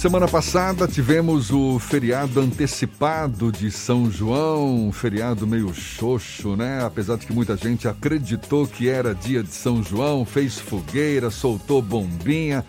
Semana 0.00 0.26
passada 0.26 0.88
tivemos 0.88 1.50
o 1.50 1.78
feriado 1.78 2.40
antecipado 2.40 3.52
de 3.52 3.70
São 3.70 4.10
João, 4.10 4.86
um 4.88 4.90
feriado 4.90 5.46
meio 5.46 5.74
xoxo, 5.74 6.56
né? 6.56 6.82
Apesar 6.82 7.18
de 7.18 7.26
que 7.26 7.34
muita 7.34 7.54
gente 7.54 7.86
acreditou 7.86 8.66
que 8.66 8.88
era 8.88 9.14
dia 9.14 9.42
de 9.42 9.52
São 9.52 9.82
João, 9.82 10.24
fez 10.24 10.58
fogueira, 10.58 11.30
soltou 11.30 11.82
bombinha, 11.82 12.64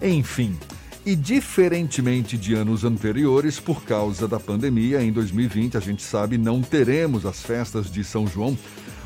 enfim. 0.00 0.56
E 1.04 1.16
diferentemente 1.16 2.38
de 2.38 2.54
anos 2.54 2.84
anteriores, 2.84 3.58
por 3.58 3.82
causa 3.82 4.28
da 4.28 4.38
pandemia, 4.38 5.02
em 5.02 5.10
2020, 5.10 5.76
a 5.76 5.80
gente 5.80 6.04
sabe, 6.04 6.38
não 6.38 6.62
teremos 6.62 7.26
as 7.26 7.42
festas 7.42 7.90
de 7.90 8.04
São 8.04 8.24
João, 8.24 8.56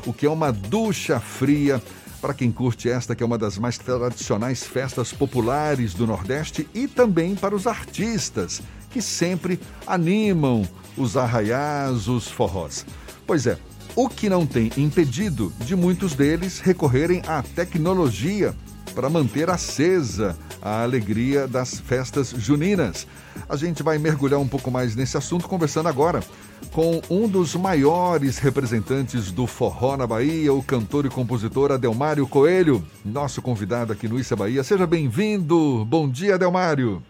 o 0.05 0.13
que 0.13 0.27
é 0.27 0.29
uma 0.29 0.51
ducha 0.51 1.19
fria 1.19 1.81
para 2.23 2.33
quem 2.33 2.53
curte 2.53 2.89
esta, 2.89 3.13
que 3.13 3.21
é 3.21 3.25
uma 3.25 3.37
das 3.37 3.57
mais 3.57 3.77
tradicionais 3.77 4.63
festas 4.63 5.11
populares 5.11 5.93
do 5.93 6.07
Nordeste, 6.07 6.65
e 6.73 6.87
também 6.87 7.35
para 7.35 7.53
os 7.53 7.67
artistas, 7.67 8.61
que 8.89 9.01
sempre 9.01 9.59
animam 9.85 10.65
os 10.95 11.17
arraiás, 11.17 12.07
os 12.07 12.29
forrós. 12.29 12.85
Pois 13.27 13.45
é, 13.45 13.57
o 13.93 14.07
que 14.07 14.29
não 14.29 14.45
tem 14.45 14.71
impedido 14.77 15.51
de 15.65 15.75
muitos 15.75 16.15
deles 16.15 16.61
recorrerem 16.61 17.21
à 17.27 17.43
tecnologia 17.43 18.55
para 18.95 19.09
manter 19.09 19.49
acesa 19.49 20.37
a 20.61 20.81
alegria 20.81 21.45
das 21.45 21.77
festas 21.77 22.33
juninas. 22.37 23.05
A 23.49 23.57
gente 23.57 23.83
vai 23.83 23.97
mergulhar 23.97 24.39
um 24.39 24.47
pouco 24.47 24.71
mais 24.71 24.95
nesse 24.95 25.17
assunto 25.17 25.49
conversando 25.49 25.89
agora 25.89 26.23
com 26.71 27.01
um 27.09 27.27
dos 27.27 27.55
maiores 27.55 28.37
representantes 28.37 29.31
do 29.31 29.45
forró 29.47 29.97
na 29.97 30.07
Bahia, 30.07 30.53
o 30.53 30.63
cantor 30.63 31.05
e 31.05 31.09
compositor 31.09 31.71
Adelmário 31.71 32.27
Coelho, 32.27 32.83
nosso 33.03 33.41
convidado 33.41 33.93
aqui 33.93 34.07
no 34.07 34.19
Issa 34.19 34.35
Bahia. 34.35 34.63
Seja 34.63 34.87
bem-vindo. 34.87 35.85
Bom 35.85 36.09
dia, 36.09 36.35
Adelmário. 36.35 37.01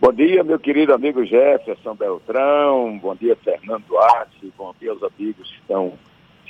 Bom 0.00 0.12
dia, 0.12 0.42
meu 0.42 0.58
querido 0.58 0.94
amigo 0.94 1.24
Jefferson 1.24 1.94
Beltrão. 1.94 2.98
Bom 2.98 3.14
dia, 3.14 3.36
Fernando 3.36 3.84
Duarte. 3.86 4.52
Bom 4.56 4.74
dia 4.80 4.90
aos 4.90 5.02
amigos 5.02 5.48
que 5.50 5.60
estão 5.60 5.92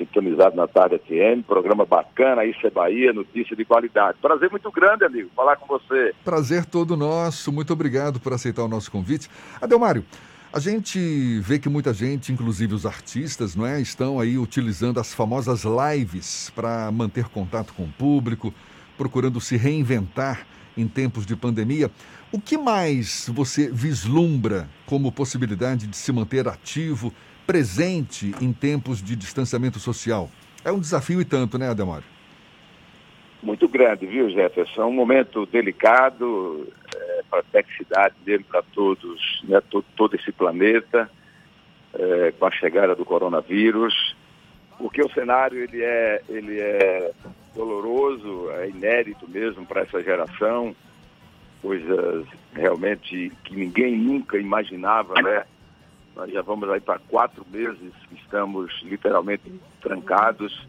sintonizado 0.00 0.56
na 0.56 0.66
Tarde 0.66 0.98
FM, 0.98 1.46
programa 1.46 1.84
bacana, 1.84 2.44
isso 2.44 2.66
é 2.66 2.70
Bahia, 2.70 3.12
notícia 3.12 3.54
de 3.54 3.64
qualidade. 3.64 4.18
Prazer 4.20 4.50
muito 4.50 4.70
grande, 4.70 5.04
amigo, 5.04 5.28
falar 5.36 5.56
com 5.56 5.66
você. 5.66 6.14
Prazer 6.24 6.64
todo 6.64 6.96
nosso, 6.96 7.52
muito 7.52 7.72
obrigado 7.72 8.18
por 8.18 8.32
aceitar 8.32 8.64
o 8.64 8.68
nosso 8.68 8.90
convite. 8.90 9.28
Adelmário, 9.60 10.04
a 10.52 10.58
gente 10.58 10.98
vê 11.40 11.60
que 11.60 11.68
muita 11.68 11.94
gente, 11.94 12.32
inclusive 12.32 12.74
os 12.74 12.84
artistas, 12.84 13.54
não 13.54 13.64
é, 13.64 13.80
estão 13.80 14.18
aí 14.18 14.36
utilizando 14.36 14.98
as 14.98 15.14
famosas 15.14 15.64
lives 15.64 16.50
para 16.50 16.90
manter 16.90 17.26
contato 17.26 17.72
com 17.72 17.84
o 17.84 17.92
público, 17.92 18.52
procurando 18.98 19.40
se 19.40 19.56
reinventar 19.56 20.44
em 20.76 20.88
tempos 20.88 21.24
de 21.24 21.36
pandemia. 21.36 21.88
O 22.32 22.40
que 22.40 22.58
mais 22.58 23.30
você 23.32 23.70
vislumbra 23.70 24.68
como 24.86 25.12
possibilidade 25.12 25.86
de 25.86 25.96
se 25.96 26.10
manter 26.12 26.48
ativo 26.48 27.12
presente 27.46 28.34
em 28.40 28.52
tempos 28.52 29.00
de 29.00 29.14
distanciamento 29.14 29.78
social. 29.78 30.28
É 30.64 30.72
um 30.72 30.80
desafio 30.80 31.20
e 31.20 31.24
tanto, 31.24 31.58
né, 31.58 31.68
Ademário? 31.68 32.04
Muito 33.42 33.68
grande, 33.68 34.06
viu, 34.06 34.28
Jefferson? 34.30 34.82
É 34.82 34.84
um 34.84 34.92
momento 34.92 35.46
delicado 35.46 36.68
é, 36.94 37.19
para 37.30 37.40
a 37.40 37.42
complexidade 37.42 38.14
dele, 38.24 38.44
para 38.44 38.62
todos, 38.62 39.42
né, 39.44 39.60
todo, 39.70 39.84
todo 39.96 40.16
esse 40.16 40.32
planeta, 40.32 41.10
é, 41.94 42.32
com 42.32 42.46
a 42.46 42.50
chegada 42.50 42.94
do 42.94 43.04
coronavírus, 43.04 44.16
porque 44.78 45.02
o 45.02 45.10
cenário 45.10 45.62
ele 45.62 45.82
é, 45.82 46.22
ele 46.28 46.58
é 46.58 47.12
doloroso, 47.54 48.50
é 48.52 48.68
inédito 48.68 49.28
mesmo 49.28 49.66
para 49.66 49.82
essa 49.82 50.02
geração, 50.02 50.74
coisas 51.60 52.26
realmente 52.54 53.30
que 53.44 53.54
ninguém 53.54 53.96
nunca 53.96 54.38
imaginava, 54.38 55.20
né? 55.20 55.44
Nós 56.16 56.32
já 56.32 56.42
vamos 56.42 56.68
aí 56.70 56.80
para 56.80 56.98
quatro 56.98 57.46
meses 57.50 57.92
que 58.08 58.14
estamos 58.16 58.80
literalmente 58.82 59.52
trancados. 59.80 60.66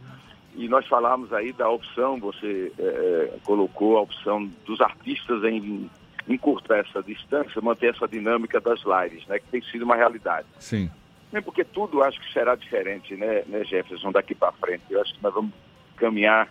E 0.55 0.67
nós 0.67 0.85
falamos 0.87 1.31
aí 1.31 1.53
da 1.53 1.69
opção, 1.69 2.19
você 2.19 2.71
é, 2.77 2.83
é, 2.83 3.37
colocou 3.43 3.97
a 3.97 4.01
opção 4.01 4.49
dos 4.65 4.81
artistas 4.81 5.43
em 5.43 5.89
encurtar 6.27 6.79
essa 6.79 7.01
distância, 7.03 7.61
manter 7.61 7.93
essa 7.93 8.07
dinâmica 8.07 8.59
das 8.59 8.81
lives, 8.83 9.25
né, 9.27 9.39
que 9.39 9.47
tem 9.47 9.61
sido 9.63 9.83
uma 9.83 9.95
realidade. 9.95 10.47
Sim. 10.59 10.89
Nem 11.31 11.41
porque 11.41 11.63
tudo 11.63 12.03
acho 12.03 12.19
que 12.19 12.31
será 12.33 12.55
diferente, 12.55 13.15
né, 13.15 13.43
né 13.47 13.63
Jefferson, 13.63 14.11
daqui 14.11 14.35
para 14.35 14.51
frente. 14.53 14.83
Eu 14.89 15.01
acho 15.01 15.13
que 15.13 15.23
nós 15.23 15.33
vamos 15.33 15.51
caminhar 15.95 16.49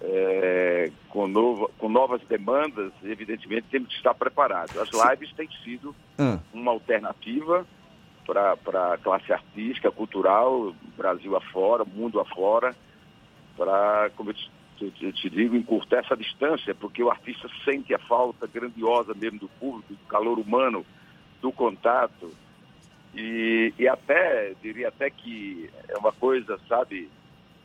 é, 0.00 0.90
com, 1.08 1.28
novo, 1.28 1.70
com 1.78 1.88
novas 1.88 2.20
demandas, 2.22 2.92
evidentemente 3.04 3.68
temos 3.70 3.88
que 3.88 3.94
estar 3.94 4.14
preparados. 4.14 4.76
As 4.76 4.90
lives 4.90 5.32
têm 5.34 5.48
sido 5.62 5.94
ah. 6.18 6.38
uma 6.52 6.72
alternativa 6.72 7.64
para 8.26 8.94
a 8.94 8.98
classe 8.98 9.32
artística, 9.32 9.90
cultural, 9.90 10.74
Brasil 10.96 11.36
afora, 11.36 11.84
mundo 11.84 12.20
afora, 12.20 12.74
para, 13.56 14.10
como 14.16 14.30
eu 14.30 14.34
te, 14.90 15.12
te, 15.12 15.12
te, 15.12 15.30
digo, 15.30 15.56
encurtar 15.56 15.98
essa 15.98 16.16
distância, 16.16 16.74
porque 16.74 17.02
o 17.02 17.10
artista 17.10 17.48
sente 17.64 17.94
a 17.94 17.98
falta 17.98 18.46
grandiosa 18.46 19.14
mesmo 19.14 19.38
do 19.38 19.48
público, 19.48 19.92
do 19.94 20.06
calor 20.06 20.38
humano, 20.38 20.84
do 21.40 21.52
contato. 21.52 22.30
E, 23.14 23.72
e 23.78 23.86
até, 23.86 24.54
diria 24.62 24.88
até 24.88 25.10
que 25.10 25.70
é 25.88 25.98
uma 25.98 26.12
coisa, 26.12 26.58
sabe, 26.68 27.08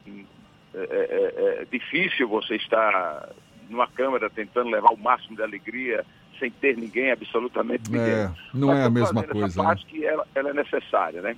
é, 0.05 0.79
é, 0.79 0.79
é, 0.79 1.61
é 1.61 1.65
difícil 1.71 2.27
você 2.27 2.55
estar 2.55 3.29
numa 3.69 3.87
câmera 3.87 4.29
tentando 4.29 4.69
levar 4.69 4.91
o 4.93 4.97
máximo 4.97 5.35
de 5.35 5.43
alegria 5.43 6.05
sem 6.39 6.51
ter 6.51 6.77
ninguém, 6.77 7.11
absolutamente 7.11 7.89
ninguém. 7.89 8.13
É, 8.13 8.31
não 8.53 8.67
Mas 8.67 8.79
é 8.79 8.83
a 8.83 8.89
mesma 8.89 9.23
coisa. 9.23 9.63
Né? 9.63 9.69
Acho 9.69 9.85
que 9.87 10.05
ela, 10.05 10.27
ela 10.35 10.49
é 10.49 10.53
necessária, 10.53 11.21
né? 11.21 11.35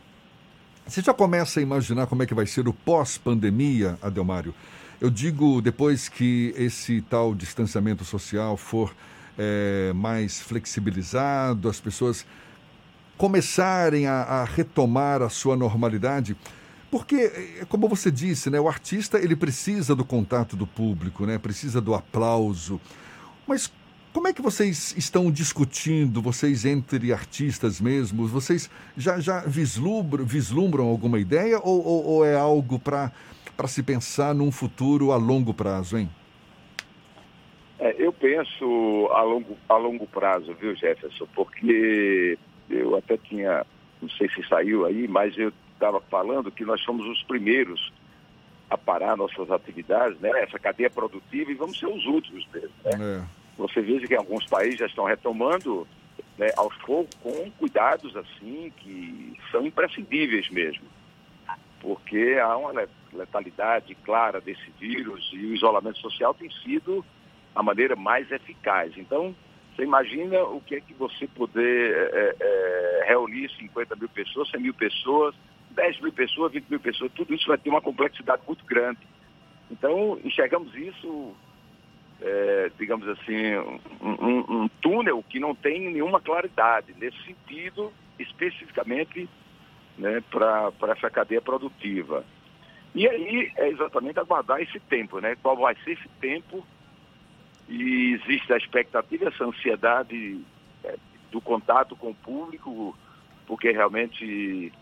Você 0.86 1.02
já 1.02 1.14
começa 1.14 1.60
a 1.60 1.64
imaginar 1.64 2.08
como 2.08 2.24
é 2.24 2.26
que 2.26 2.34
vai 2.34 2.48
ser 2.48 2.68
o 2.68 2.74
pós-pandemia, 2.74 3.98
Adelmário? 4.02 4.54
Eu 5.02 5.10
digo 5.10 5.62
depois 5.62 6.10
que 6.10 6.54
esse 6.58 7.02
tal 7.02 7.34
distanciamento 7.34 8.04
social 8.04 8.58
for 8.58 8.94
é, 9.38 9.94
mais 9.94 10.42
flexibilizado, 10.42 11.70
as 11.70 11.80
pessoas 11.80 12.26
começarem 13.18 14.08
a, 14.08 14.24
a, 14.24 14.44
retomar 14.44 15.22
a 15.22 15.30
sua 15.30 15.56
normalidade, 15.56 16.36
porque, 16.92 17.16
é, 17.62 17.66
como 17.70 17.88
você 17.88 18.12
disse, 18.12 18.50
né, 18.50 18.60
o 18.60 18.68
artista 18.68 19.18
ele 19.18 19.38
precisa 19.38 19.96
do 19.96 20.04
contato 20.04 20.58
do 20.58 20.68
público, 20.68 21.26
né, 21.26 21.38
precisa 21.38 21.80
do 21.80 21.94
aplauso. 21.94 22.82
Mas 23.48 23.72
como 24.12 24.28
é 24.28 24.34
que 24.34 24.42
vocês 24.42 24.94
estão 24.98 25.32
discutindo, 25.32 26.22
vocês 26.22 26.66
entre 26.66 27.14
artistas 27.14 27.80
mesmos? 27.80 28.32
Vocês 28.32 28.70
já, 28.98 29.20
já 29.20 29.42
vislumbram, 29.42 30.26
vislumbram 30.26 30.88
alguma 30.88 31.20
ideia 31.20 31.60
ou, 31.60 31.86
ou, 31.86 32.06
ou 32.06 32.26
é 32.26 32.36
algo 32.36 32.80
para 32.80 33.12
se 33.68 33.84
pensar 33.84 34.34
num 34.34 34.52
futuro 34.52 35.12
a 35.12 35.18
longo 35.18 35.54
prazo, 35.54 35.98
hein? 35.98 36.10
É, 37.80 37.96
eu 37.98 38.12
penso 38.12 39.10
a 39.14 39.22
longo, 39.22 39.58
a 39.70 39.78
longo 39.78 40.06
prazo, 40.08 40.54
viu, 40.54 40.76
Jefferson? 40.76 41.28
Porque 41.34 42.38
eu 42.70 42.96
até 42.98 43.18
tinha, 43.18 43.66
não 44.02 44.10
sei 44.10 44.30
se 44.30 44.46
saiu 44.48 44.86
aí, 44.86 45.08
mas 45.08 45.38
eu 45.38 45.52
estava 45.74 46.02
falando 46.02 46.52
que 46.52 46.66
nós 46.66 46.82
somos 46.82 47.06
os 47.08 47.24
primeiros 47.24 47.92
a 48.70 48.78
parar 48.78 49.16
nossas 49.16 49.50
atividades, 49.50 50.20
né? 50.20 50.30
Essa 50.42 50.60
cadeia 50.60 50.90
produtiva 50.90 51.52
e 51.52 51.56
vamos 51.56 51.80
ser 51.80 51.88
os 51.88 52.06
últimos 52.06 52.46
mesmo, 52.54 52.72
né? 52.84 53.24
É. 53.24 53.40
Você 53.58 53.82
veja 53.82 54.08
que 54.08 54.16
alguns 54.16 54.46
países 54.46 54.80
já 54.80 54.86
estão 54.86 55.06
retomando 55.06 55.88
né, 56.38 56.50
aos 56.56 56.76
poucos 56.78 57.14
com 57.22 57.52
cuidados 57.52 58.16
assim 58.16 58.72
que 58.78 59.38
são 59.52 59.66
imprescindíveis 59.66 60.50
mesmo, 60.50 60.86
porque 61.82 62.38
há 62.42 62.56
uma 62.56 62.74
letalidade 63.14 63.96
clara 64.04 64.40
desse 64.40 64.70
vírus 64.80 65.30
e 65.34 65.46
o 65.46 65.56
isolamento 65.56 66.00
social 66.00 66.34
tem 66.34 66.50
sido 66.64 67.04
a 67.56 67.64
maneira 67.64 67.96
mais 67.96 68.32
eficaz. 68.32 68.98
Então, 68.98 69.36
você 69.76 69.84
imagina 69.84 70.44
o 70.44 70.62
que 70.62 70.76
é 70.76 70.82
que 70.82 70.94
você 70.94 71.28
poder 71.28 71.96
é, 72.14 72.36
é, 72.40 73.06
reunir 73.08 73.50
50 73.58 73.96
mil 73.96 74.10
pessoas, 74.10 74.50
100 74.52 74.62
mil 74.62 74.74
pessoas, 74.74 75.36
10 75.72 76.02
mil 76.02 76.14
pessoas, 76.14 76.52
20 76.52 76.70
mil 76.70 76.80
pessoas, 76.80 77.12
tudo 77.14 77.34
isso 77.34 77.48
vai 77.48 77.58
ter 77.58 77.70
uma 77.70 77.82
complexidade 77.82 78.42
muito 78.48 78.66
grande. 78.66 79.00
Então, 79.72 80.20
enxergamos 80.24 80.76
isso 80.76 81.36
é, 82.22 82.72
digamos 82.78 83.08
assim, 83.08 83.56
um, 83.56 83.80
um, 84.02 84.64
um, 84.64 84.68
túnel 84.82 85.24
que 85.30 85.40
não 85.40 85.56
tem 85.56 85.92
nenhuma 85.92 86.20
claridade 86.20 86.94
nesse 86.98 87.18
sentido, 87.24 87.94
especificamente 88.18 89.30
né, 89.98 90.22
para 90.30 90.72
essa 90.92 91.10
cadeia 91.10 91.42
produtiva. 91.42 92.26
E 92.96 93.08
aí 93.08 93.52
é 93.56 93.70
exatamente 93.70 94.20
aguardar 94.20 94.62
esse 94.62 94.80
tempo, 94.80 95.20
né? 95.20 95.36
Qual 95.42 95.56
vai 95.56 95.76
ser 95.84 95.92
esse 95.92 96.10
tempo? 96.20 96.66
E 97.68 98.14
existe 98.14 98.52
a 98.52 98.58
expectativa, 98.58 99.28
essa 99.28 99.46
ansiedade 99.46 100.42
é, 100.84 100.96
do 101.32 101.40
contato 101.40 101.96
com 101.96 102.10
o 102.10 102.16
público, 102.16 102.98
porque 103.46 103.72
realmente 103.72 104.74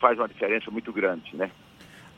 faz 0.00 0.18
uma 0.18 0.28
diferença 0.28 0.70
muito 0.70 0.92
grande, 0.92 1.36
né? 1.36 1.50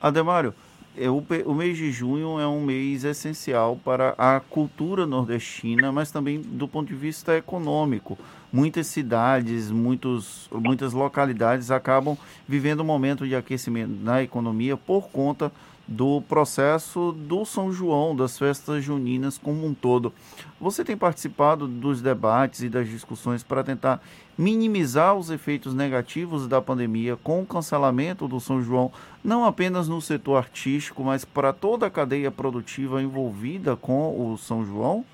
Ademário, 0.00 0.54
é, 0.96 1.08
o, 1.08 1.24
o 1.46 1.54
mês 1.54 1.78
de 1.78 1.90
junho 1.90 2.40
é 2.40 2.46
um 2.46 2.60
mês 2.60 3.04
essencial 3.04 3.78
para 3.82 4.14
a 4.18 4.40
cultura 4.40 5.06
nordestina, 5.06 5.92
mas 5.92 6.10
também 6.10 6.40
do 6.40 6.66
ponto 6.66 6.88
de 6.88 6.94
vista 6.94 7.36
econômico. 7.36 8.18
Muitas 8.52 8.88
cidades, 8.88 9.70
muitos, 9.70 10.48
muitas 10.52 10.92
localidades 10.92 11.70
acabam 11.70 12.18
vivendo 12.48 12.80
um 12.80 12.84
momento 12.84 13.26
de 13.26 13.36
aquecimento 13.36 13.92
na 14.02 14.22
economia 14.22 14.76
por 14.76 15.08
conta 15.08 15.52
do 15.90 16.20
processo 16.22 17.10
do 17.12 17.44
São 17.44 17.72
João, 17.72 18.14
das 18.14 18.38
festas 18.38 18.84
juninas 18.84 19.36
como 19.36 19.66
um 19.66 19.74
todo. 19.74 20.12
Você 20.60 20.84
tem 20.84 20.96
participado 20.96 21.66
dos 21.66 22.00
debates 22.00 22.62
e 22.62 22.68
das 22.68 22.88
discussões 22.88 23.42
para 23.42 23.64
tentar 23.64 24.00
minimizar 24.38 25.16
os 25.16 25.30
efeitos 25.30 25.74
negativos 25.74 26.46
da 26.46 26.62
pandemia 26.62 27.16
com 27.16 27.42
o 27.42 27.46
cancelamento 27.46 28.28
do 28.28 28.38
São 28.38 28.62
João, 28.62 28.92
não 29.22 29.44
apenas 29.44 29.88
no 29.88 30.00
setor 30.00 30.36
artístico, 30.36 31.02
mas 31.02 31.24
para 31.24 31.52
toda 31.52 31.86
a 31.86 31.90
cadeia 31.90 32.30
produtiva 32.30 33.02
envolvida 33.02 33.74
com 33.76 34.32
o 34.32 34.38
São 34.38 34.64
João? 34.64 35.04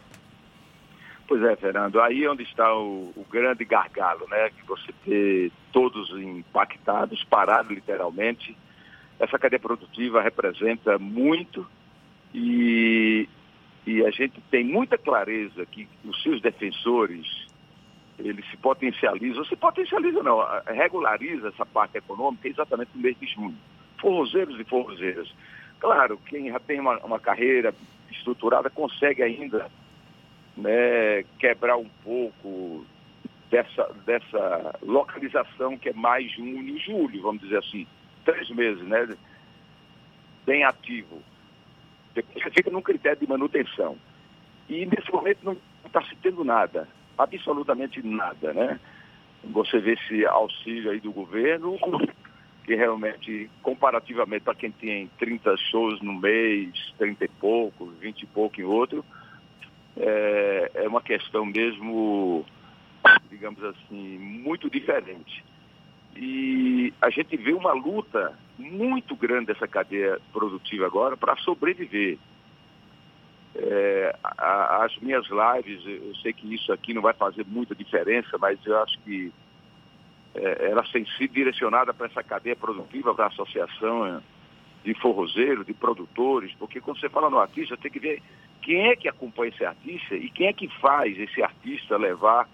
Pois 1.27 1.43
é, 1.43 1.57
Fernando, 1.57 2.01
aí 2.01 2.25
é 2.25 2.31
onde 2.31 2.45
está 2.45 2.73
o, 2.75 3.13
o 3.17 3.27
grande 3.29 3.65
gargalo, 3.65 4.29
né? 4.29 4.51
Que 4.51 4.65
você 4.67 4.93
ter 5.05 5.53
todos 5.73 6.11
impactados, 6.11 7.25
parados 7.25 7.73
literalmente, 7.73 8.57
essa 9.19 9.39
cadeia 9.39 9.59
produtiva 9.59 10.23
representa 10.23 10.99
muito 10.99 11.67
e, 12.33 13.29
e 13.87 14.05
a 14.05 14.11
gente 14.11 14.41
tem 14.51 14.65
muita 14.65 14.97
clareza 14.97 15.67
que 15.67 15.89
os 16.05 16.23
seus 16.23 16.41
defensores 16.41 17.47
eles 18.19 18.49
se 18.51 18.57
potencializam, 18.57 19.45
se 19.45 19.57
potencializa 19.57 20.23
não, 20.23 20.39
regulariza 20.67 21.49
essa 21.49 21.67
parte 21.67 21.99
econômica 21.99 22.49
exatamente 22.49 22.91
no 22.95 23.03
mês 23.03 23.19
de 23.19 23.27
junho. 23.27 23.57
Forrozeiros 24.01 24.59
e 24.61 24.65
forrozeiras. 24.65 25.29
Claro, 25.81 26.19
quem 26.27 26.51
já 26.51 26.59
tem 26.61 26.81
uma, 26.81 26.99
uma 26.99 27.19
carreira 27.19 27.75
estruturada 28.11 28.71
consegue 28.71 29.23
ainda 29.23 29.71
né, 30.57 31.25
quebrar 31.39 31.77
um 31.77 31.89
pouco 32.03 32.87
dessa, 33.51 33.93
dessa 34.05 34.79
localização 34.83 35.77
que 35.77 35.91
é 35.91 35.93
mais 35.93 36.31
junho 36.33 36.77
e 36.77 36.79
julho, 36.79 37.23
vamos 37.23 37.43
dizer 37.43 37.59
assim 37.59 37.87
três 38.25 38.51
meses, 38.51 38.83
né? 38.83 39.17
Bem 40.45 40.65
ativo. 40.65 41.23
Depois 42.15 42.43
você 42.43 42.51
fica 42.51 42.71
num 42.71 42.83
critério 42.83 43.21
de 43.21 43.29
manutenção. 43.29 43.97
E 44.69 44.85
nesse 44.85 45.11
momento 45.13 45.39
não 45.45 45.57
está 45.85 46.03
se 46.03 46.17
tendo 46.17 46.43
nada, 46.43 46.89
absolutamente 47.17 48.05
nada, 48.05 48.53
né? 48.53 48.81
Você 49.45 49.79
vê 49.79 49.93
esse 49.93 50.27
auxílio 50.27 50.91
aí 50.91 50.99
do 50.99 51.13
governo, 51.13 51.79
que 52.65 52.75
realmente, 52.75 53.49
comparativamente 53.63 54.43
para 54.43 54.57
quem 54.57 54.73
tem 54.73 55.09
30 55.19 55.57
shows 55.71 56.01
no 56.03 56.15
mês, 56.15 56.73
30 56.99 57.25
e 57.25 57.29
pouco, 57.29 57.87
20 57.87 58.23
e 58.23 58.27
pouco 58.27 58.61
em 58.61 58.65
outro, 58.65 59.05
é, 59.97 60.71
é 60.75 60.89
uma 60.89 61.01
questão 61.01 61.45
mesmo, 61.45 62.45
digamos 63.31 63.63
assim, 63.65 64.19
muito 64.19 64.69
diferente. 64.71 65.45
E 66.15 66.93
a 67.01 67.11
gente 67.11 67.37
vê 67.37 67.53
uma 67.53 67.73
luta 67.73 68.39
muito 68.59 69.15
grande 69.15 69.47
dessa 69.47 69.69
cadeia 69.69 70.19
produtiva 70.33 70.87
agora 70.87 71.17
para 71.17 71.37
sobreviver. 71.37 72.19
É, 73.55 74.17
a, 74.23 74.85
as 74.85 74.97
minhas 74.99 75.27
lives, 75.27 75.83
eu 75.87 76.15
sei 76.17 76.33
que 76.33 76.55
isso 76.55 76.73
aqui 76.73 76.93
não 76.93 77.03
vai 77.03 77.15
fazer 77.15 77.45
muita 77.47 77.75
diferença, 77.75 78.37
mas 78.39 78.59
eu 78.67 78.83
acho 78.83 78.99
que 79.01 79.33
é, 80.35 80.71
elas 80.71 80.91
têm 80.91 81.07
sido 81.17 81.33
direcionadas 81.33 81.97
para 81.97 82.07
essa 82.07 82.23
cadeia 82.23 82.57
produtiva, 82.57 83.15
para 83.15 83.25
a 83.25 83.29
associação 83.29 84.23
de 84.85 84.95
forrozeiro, 84.95 85.65
de 85.65 85.75
produtores, 85.75 86.53
porque 86.59 86.81
quando 86.81 87.01
você 87.01 87.09
fala 87.09 87.29
no 87.29 87.39
artista, 87.39 87.77
tem 87.77 87.91
que 87.91 87.99
ver 87.99 88.23
quem 88.67 88.89
é 88.89 88.97
que 88.97 89.09
acompanha 89.09 89.53
esse 89.55 89.65
artista 89.65 90.17
e 90.17 90.29
quem 90.29 90.49
é 90.49 90.53
que 90.53 90.67
faz 90.81 91.17
esse 91.17 91.41
artista 91.41 91.97
levar, 91.97 92.49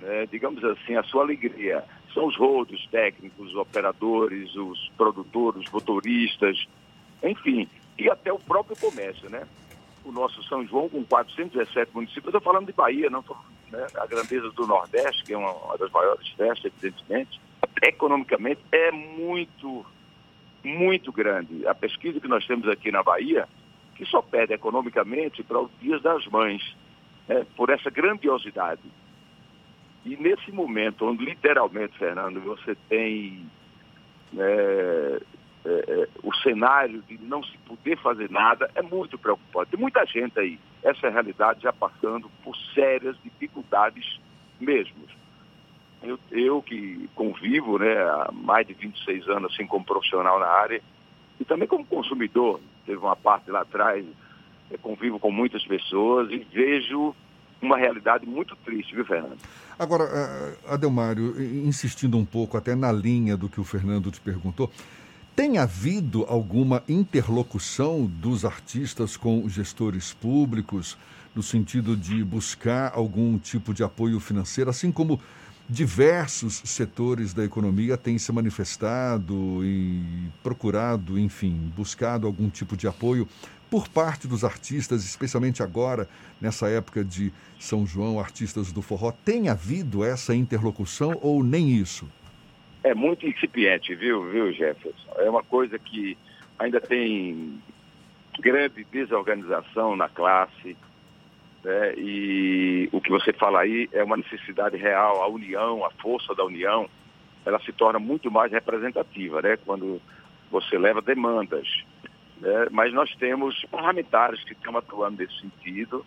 né, 0.00 0.24
digamos 0.32 0.64
assim, 0.64 0.96
a 0.96 1.02
sua 1.02 1.24
alegria 1.24 1.84
são 2.14 2.24
os 2.24 2.38
rodos 2.38 2.88
técnicos, 2.90 3.48
os 3.48 3.54
operadores, 3.54 4.56
os 4.56 4.90
produtores, 4.96 5.66
os 5.66 5.70
motoristas, 5.70 6.66
enfim, 7.22 7.68
e 7.98 8.08
até 8.08 8.32
o 8.32 8.38
próprio 8.38 8.74
comércio, 8.78 9.28
né? 9.28 9.46
O 10.06 10.10
nosso 10.10 10.42
São 10.44 10.66
João, 10.66 10.88
com 10.88 11.04
417 11.04 11.90
municípios, 11.94 12.32
eu 12.32 12.38
estou 12.38 12.40
falando 12.40 12.68
de 12.68 12.72
Bahia, 12.72 13.10
não 13.10 13.20
estou 13.20 13.36
né? 13.70 13.86
a 13.96 14.06
grandeza 14.06 14.50
do 14.52 14.66
Nordeste, 14.66 15.22
que 15.22 15.34
é 15.34 15.36
uma, 15.36 15.52
uma 15.52 15.76
das 15.76 15.90
maiores 15.90 16.26
festas, 16.28 16.72
evidentemente, 16.82 17.38
economicamente 17.82 18.62
é 18.72 18.90
muito, 18.90 19.84
muito 20.64 21.12
grande. 21.12 21.66
A 21.66 21.74
pesquisa 21.74 22.20
que 22.20 22.28
nós 22.28 22.46
temos 22.46 22.66
aqui 22.68 22.90
na 22.90 23.02
Bahia, 23.02 23.46
que 23.96 24.04
só 24.06 24.20
perde 24.22 24.52
economicamente 24.52 25.42
para 25.42 25.60
os 25.60 25.70
dias 25.80 26.02
das 26.02 26.26
mães, 26.26 26.62
né? 27.28 27.46
por 27.56 27.70
essa 27.70 27.90
grandiosidade. 27.90 28.82
E 30.04 30.16
nesse 30.16 30.52
momento, 30.52 31.04
onde 31.04 31.24
literalmente, 31.24 31.98
Fernando, 31.98 32.40
você 32.40 32.76
tem 32.88 33.44
né, 34.32 34.44
é, 35.64 35.84
é, 35.88 36.08
o 36.22 36.32
cenário 36.36 37.02
de 37.02 37.18
não 37.18 37.42
se 37.42 37.58
poder 37.58 37.98
fazer 37.98 38.30
nada, 38.30 38.70
é 38.74 38.82
muito 38.82 39.18
preocupante. 39.18 39.72
Tem 39.72 39.80
muita 39.80 40.04
gente 40.06 40.38
aí, 40.38 40.60
essa 40.82 41.08
é 41.08 41.10
realidade, 41.10 41.62
já 41.62 41.72
passando 41.72 42.30
por 42.44 42.56
sérias 42.72 43.16
dificuldades 43.24 44.20
mesmo. 44.60 44.94
Eu, 46.02 46.20
eu 46.30 46.62
que 46.62 47.08
convivo 47.16 47.78
né, 47.78 47.96
há 47.96 48.30
mais 48.32 48.66
de 48.66 48.74
26 48.74 49.28
anos 49.28 49.52
assim 49.52 49.66
como 49.66 49.84
profissional 49.84 50.38
na 50.38 50.46
área, 50.46 50.80
e 51.40 51.44
também 51.44 51.66
como 51.66 51.84
consumidor, 51.84 52.60
teve 52.86 52.98
uma 52.98 53.16
parte 53.16 53.50
lá 53.50 53.62
atrás, 53.62 54.04
convivo 54.80 55.18
com 55.18 55.30
muitas 55.30 55.64
pessoas 55.66 56.30
e 56.30 56.38
vejo 56.38 57.14
uma 57.60 57.76
realidade 57.76 58.26
muito 58.26 58.54
triste, 58.64 58.94
viu, 58.94 59.04
Fernando? 59.04 59.38
Agora, 59.78 60.04
eh, 60.04 60.74
Adelmário, 60.74 61.34
insistindo 61.66 62.16
um 62.16 62.24
pouco 62.24 62.56
até 62.56 62.74
na 62.74 62.92
linha 62.92 63.36
do 63.36 63.48
que 63.48 63.60
o 63.60 63.64
Fernando 63.64 64.10
te 64.10 64.20
perguntou, 64.20 64.70
tem 65.34 65.58
havido 65.58 66.24
alguma 66.28 66.82
interlocução 66.88 68.06
dos 68.06 68.44
artistas 68.44 69.16
com 69.16 69.46
gestores 69.48 70.14
públicos 70.14 70.96
no 71.34 71.42
sentido 71.42 71.94
de 71.94 72.24
buscar 72.24 72.92
algum 72.94 73.36
tipo 73.38 73.74
de 73.74 73.84
apoio 73.84 74.18
financeiro, 74.18 74.70
assim 74.70 74.90
como 74.90 75.20
diversos 75.68 76.62
setores 76.64 77.34
da 77.34 77.44
economia 77.44 77.96
têm 77.96 78.18
se 78.18 78.30
manifestado 78.32 79.64
e 79.64 80.00
procurado, 80.42 81.18
enfim, 81.18 81.72
buscado 81.76 82.26
algum 82.26 82.48
tipo 82.48 82.76
de 82.76 82.86
apoio 82.86 83.28
por 83.68 83.88
parte 83.88 84.28
dos 84.28 84.44
artistas, 84.44 85.04
especialmente 85.04 85.62
agora, 85.62 86.08
nessa 86.40 86.68
época 86.68 87.04
de 87.04 87.32
São 87.58 87.84
João, 87.84 88.20
artistas 88.20 88.70
do 88.72 88.80
forró, 88.80 89.10
tem 89.10 89.48
havido 89.48 90.04
essa 90.04 90.34
interlocução 90.34 91.18
ou 91.20 91.42
nem 91.42 91.70
isso? 91.70 92.08
É 92.84 92.94
muito 92.94 93.26
incipiente, 93.26 93.94
viu, 93.96 94.30
viu, 94.30 94.52
Jefferson? 94.52 95.10
É 95.16 95.28
uma 95.28 95.42
coisa 95.42 95.76
que 95.78 96.16
ainda 96.56 96.80
tem 96.80 97.60
grande 98.38 98.86
desorganização 98.92 99.96
na 99.96 100.08
classe, 100.08 100.76
né? 101.66 101.94
e 101.96 102.88
o 102.92 103.00
que 103.00 103.10
você 103.10 103.32
fala 103.32 103.60
aí 103.60 103.88
é 103.92 104.04
uma 104.04 104.16
necessidade 104.16 104.76
real, 104.76 105.20
a 105.20 105.26
união, 105.26 105.84
a 105.84 105.90
força 105.90 106.32
da 106.32 106.44
união, 106.44 106.88
ela 107.44 107.58
se 107.60 107.72
torna 107.72 107.98
muito 107.98 108.30
mais 108.30 108.52
representativa, 108.52 109.42
né? 109.42 109.56
Quando 109.56 110.00
você 110.50 110.78
leva 110.78 111.02
demandas 111.02 111.66
né? 112.40 112.66
Mas 112.70 112.92
nós 112.92 113.14
temos 113.16 113.64
parlamentares 113.70 114.42
que 114.44 114.52
estão 114.52 114.76
atuando 114.76 115.22
nesse 115.22 115.40
sentido, 115.40 116.04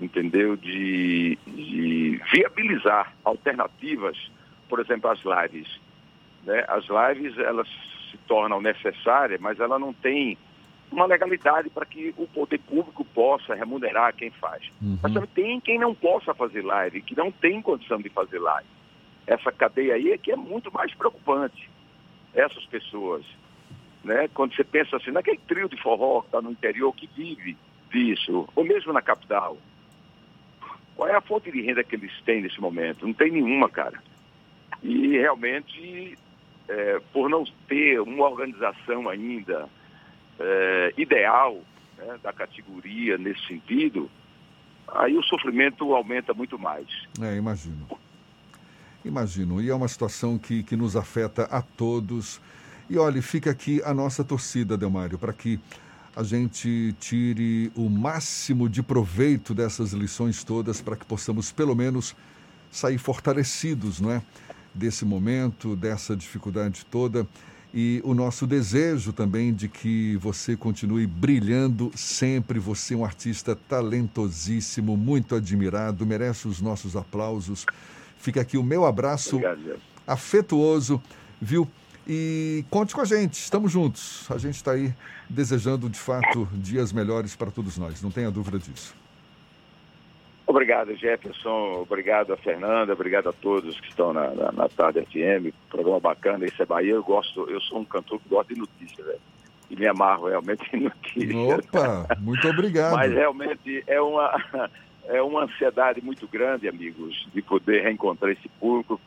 entendeu? 0.00 0.56
De, 0.56 1.38
de 1.46 2.20
viabilizar 2.32 3.14
alternativas, 3.24 4.30
por 4.68 4.80
exemplo, 4.80 5.10
às 5.10 5.20
lives. 5.22 5.80
Né? 6.42 6.64
As 6.68 6.84
lives, 6.88 7.38
elas 7.38 7.68
se 8.10 8.18
tornam 8.26 8.60
necessárias, 8.60 9.40
mas 9.40 9.60
ela 9.60 9.78
não 9.78 9.92
tem 9.92 10.36
uma 10.94 11.06
legalidade 11.06 11.70
para 11.70 11.84
que 11.84 12.14
o 12.16 12.26
poder 12.26 12.58
público 12.58 13.04
possa 13.04 13.54
remunerar 13.54 14.14
quem 14.14 14.30
faz. 14.30 14.70
Uhum. 14.80 14.98
Mas 15.02 15.12
também 15.12 15.30
tem 15.34 15.60
quem 15.60 15.78
não 15.78 15.94
possa 15.94 16.32
fazer 16.34 16.62
live, 16.62 17.02
que 17.02 17.16
não 17.16 17.30
tem 17.30 17.60
condição 17.60 17.98
de 17.98 18.08
fazer 18.08 18.38
live. 18.38 18.68
Essa 19.26 19.50
cadeia 19.50 19.94
aí 19.94 20.12
é 20.12 20.18
que 20.18 20.30
é 20.32 20.36
muito 20.36 20.72
mais 20.72 20.94
preocupante. 20.94 21.70
Essas 22.34 22.64
pessoas 22.66 23.24
né? 24.04 24.28
Quando 24.34 24.54
você 24.54 24.62
pensa 24.62 24.96
assim, 24.96 25.10
naquele 25.10 25.38
trio 25.48 25.68
de 25.68 25.80
forró 25.80 26.20
que 26.20 26.28
está 26.28 26.42
no 26.42 26.50
interior, 26.50 26.94
que 26.94 27.08
vive 27.16 27.56
disso, 27.90 28.46
ou 28.54 28.64
mesmo 28.64 28.92
na 28.92 29.00
capital, 29.00 29.56
qual 30.94 31.08
é 31.08 31.14
a 31.14 31.20
fonte 31.20 31.50
de 31.50 31.62
renda 31.62 31.82
que 31.82 31.96
eles 31.96 32.12
têm 32.22 32.42
nesse 32.42 32.60
momento? 32.60 33.06
Não 33.06 33.14
tem 33.14 33.32
nenhuma, 33.32 33.68
cara. 33.68 34.00
E 34.82 35.16
realmente, 35.16 36.18
é, 36.68 37.00
por 37.12 37.30
não 37.30 37.44
ter 37.66 38.00
uma 38.00 38.28
organização 38.28 39.08
ainda 39.08 39.68
é, 40.38 40.94
ideal 40.96 41.60
né, 41.96 42.18
da 42.22 42.32
categoria 42.32 43.16
nesse 43.18 43.46
sentido, 43.46 44.10
aí 44.88 45.16
o 45.16 45.22
sofrimento 45.22 45.94
aumenta 45.94 46.34
muito 46.34 46.58
mais. 46.58 46.86
É, 47.20 47.36
imagino. 47.36 47.86
Imagino. 49.04 49.60
E 49.60 49.68
é 49.70 49.74
uma 49.74 49.88
situação 49.88 50.38
que, 50.38 50.62
que 50.62 50.76
nos 50.76 50.96
afeta 50.96 51.44
a 51.44 51.60
todos 51.60 52.40
E 52.88 52.98
olhe, 52.98 53.22
fica 53.22 53.50
aqui 53.50 53.82
a 53.84 53.94
nossa 53.94 54.22
torcida, 54.24 54.76
Delmário, 54.76 55.18
para 55.18 55.32
que 55.32 55.58
a 56.16 56.22
gente 56.22 56.94
tire 57.00 57.72
o 57.74 57.88
máximo 57.88 58.68
de 58.68 58.82
proveito 58.82 59.54
dessas 59.54 59.92
lições 59.92 60.44
todas, 60.44 60.80
para 60.80 60.94
que 60.96 61.04
possamos, 61.04 61.50
pelo 61.50 61.74
menos, 61.74 62.14
sair 62.70 62.98
fortalecidos, 62.98 64.00
não 64.00 64.10
é? 64.10 64.22
Desse 64.74 65.04
momento, 65.04 65.74
dessa 65.76 66.16
dificuldade 66.16 66.84
toda 66.86 67.26
e 67.76 68.00
o 68.04 68.14
nosso 68.14 68.46
desejo 68.46 69.12
também 69.12 69.52
de 69.52 69.68
que 69.68 70.16
você 70.18 70.56
continue 70.56 71.08
brilhando 71.08 71.90
sempre. 71.96 72.60
Você 72.60 72.94
é 72.94 72.96
um 72.96 73.04
artista 73.04 73.56
talentosíssimo, 73.56 74.96
muito 74.96 75.34
admirado, 75.34 76.06
merece 76.06 76.46
os 76.46 76.60
nossos 76.60 76.94
aplausos. 76.94 77.66
Fica 78.16 78.40
aqui 78.40 78.56
o 78.56 78.62
meu 78.62 78.86
abraço 78.86 79.36
Obrigado, 79.36 79.80
afetuoso, 80.06 81.02
viu? 81.42 81.68
E 82.06 82.64
conte 82.70 82.94
com 82.94 83.00
a 83.00 83.04
gente, 83.04 83.40
estamos 83.40 83.72
juntos. 83.72 84.24
A 84.30 84.38
gente 84.38 84.54
está 84.54 84.70
aí 84.70 84.94
desejando, 85.28 85.90
de 85.90 85.98
fato, 85.98 86.48
dias 86.52 86.92
melhores 86.92 87.34
para 87.34 87.50
todos 87.50 87.76
nós, 87.76 88.00
não 88.00 88.10
tenha 88.10 88.30
dúvida 88.30 88.56
disso. 88.56 88.94
Obrigado, 90.54 90.94
Jefferson. 90.94 91.80
Obrigado 91.80 92.32
a 92.32 92.36
Fernanda. 92.36 92.92
Obrigado 92.92 93.28
a 93.28 93.32
todos 93.32 93.80
que 93.80 93.88
estão 93.88 94.12
na, 94.12 94.30
na, 94.30 94.52
na 94.52 94.68
Tarde 94.68 95.04
FM. 95.04 95.52
Programa 95.68 95.98
bacana. 95.98 96.46
Isso 96.46 96.62
é 96.62 96.64
Bahia. 96.64 96.92
Eu 96.92 97.02
gosto, 97.02 97.50
eu 97.50 97.60
sou 97.62 97.80
um 97.80 97.84
cantor 97.84 98.20
que 98.20 98.28
gosta 98.28 98.54
de 98.54 98.60
notícias, 98.60 99.04
velho. 99.04 99.20
E 99.68 99.74
me 99.74 99.84
amarro 99.88 100.28
realmente 100.28 100.62
em 100.72 100.82
notícias. 100.84 101.58
Opa, 101.58 102.06
muito 102.20 102.48
obrigado. 102.48 102.94
Mas 102.94 103.12
realmente 103.12 103.82
é 103.88 104.00
uma, 104.00 104.70
é 105.06 105.20
uma 105.20 105.42
ansiedade 105.42 106.00
muito 106.00 106.28
grande, 106.28 106.68
amigos, 106.68 107.26
de 107.34 107.42
poder 107.42 107.82
reencontrar 107.82 108.30
esse 108.30 108.48
público. 108.48 109.00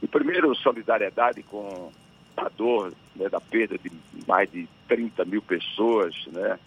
E 0.00 0.06
primeiro, 0.06 0.54
solidariedade 0.54 1.42
com 1.42 1.90
a 2.36 2.48
dor 2.48 2.92
né, 3.16 3.28
da 3.28 3.40
perda 3.40 3.76
de 3.76 3.90
mais 4.28 4.48
de 4.52 4.68
30 4.86 5.24
mil 5.24 5.42
pessoas, 5.42 6.14
né? 6.28 6.60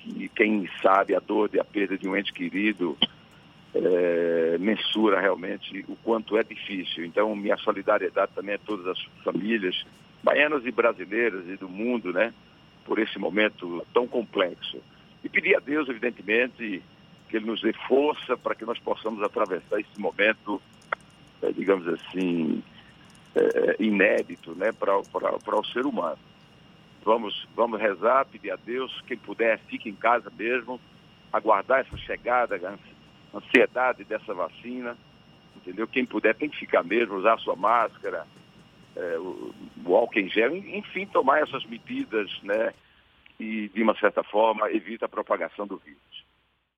Que 0.00 0.28
quem 0.28 0.68
sabe 0.82 1.14
a 1.14 1.18
dor 1.18 1.48
da 1.48 1.64
perda 1.64 1.96
de 1.96 2.06
um 2.06 2.14
ente 2.14 2.30
querido 2.30 2.94
mensura 4.60 5.20
realmente 5.20 5.84
o 5.88 5.96
quanto 5.96 6.36
é 6.36 6.42
difícil. 6.42 7.04
Então, 7.04 7.34
minha 7.34 7.56
solidariedade 7.56 8.32
também 8.34 8.54
a 8.54 8.58
todas 8.58 8.86
as 8.86 9.02
famílias, 9.24 9.84
baianas 10.22 10.64
e 10.66 10.70
brasileiras 10.70 11.48
e 11.48 11.56
do 11.56 11.68
mundo, 11.68 12.12
né, 12.12 12.32
por 12.84 12.98
esse 12.98 13.18
momento 13.18 13.84
tão 13.92 14.06
complexo. 14.06 14.78
E 15.24 15.28
pedir 15.28 15.56
a 15.56 15.60
Deus, 15.60 15.88
evidentemente, 15.88 16.82
que 17.28 17.36
Ele 17.36 17.46
nos 17.46 17.62
dê 17.62 17.72
força 17.88 18.36
para 18.36 18.54
que 18.54 18.64
nós 18.64 18.78
possamos 18.78 19.22
atravessar 19.22 19.80
esse 19.80 19.98
momento, 19.98 20.60
é, 21.42 21.52
digamos 21.52 21.86
assim, 21.88 22.62
é, 23.34 23.76
inédito 23.78 24.52
né, 24.54 24.72
para 24.72 24.98
o 24.98 25.64
ser 25.72 25.86
humano. 25.86 26.18
Vamos, 27.02 27.48
vamos 27.56 27.80
rezar, 27.80 28.26
pedir 28.26 28.50
a 28.50 28.56
Deus, 28.56 29.00
quem 29.06 29.16
puder, 29.16 29.58
fique 29.68 29.88
em 29.88 29.94
casa 29.94 30.30
mesmo, 30.36 30.78
aguardar 31.32 31.80
essa 31.80 31.96
chegada, 31.96 32.58
ansiedade 33.34 34.04
dessa 34.04 34.34
vacina, 34.34 34.96
entendeu? 35.56 35.86
Quem 35.86 36.04
puder 36.04 36.34
tem 36.34 36.48
que 36.48 36.58
ficar 36.58 36.82
mesmo, 36.82 37.16
usar 37.16 37.38
sua 37.38 37.56
máscara, 37.56 38.26
é, 38.96 39.18
o, 39.18 39.96
álcool 39.96 40.18
em 40.18 40.28
gel, 40.28 40.56
enfim, 40.56 41.06
tomar 41.06 41.42
essas 41.42 41.64
medidas, 41.64 42.30
né? 42.42 42.72
E, 43.38 43.68
de 43.68 43.82
uma 43.82 43.96
certa 43.96 44.22
forma, 44.22 44.70
evita 44.70 45.06
a 45.06 45.08
propagação 45.08 45.66
do 45.66 45.78
vírus. 45.78 46.00